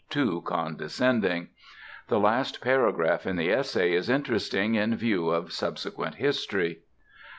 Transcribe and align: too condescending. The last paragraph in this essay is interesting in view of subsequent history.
too 0.09 0.41
condescending. 0.47 1.49
The 2.07 2.17
last 2.19 2.59
paragraph 2.59 3.27
in 3.27 3.35
this 3.35 3.55
essay 3.75 3.93
is 3.93 4.09
interesting 4.09 4.73
in 4.73 4.95
view 4.95 5.29
of 5.29 5.53
subsequent 5.53 6.15
history. 6.15 6.79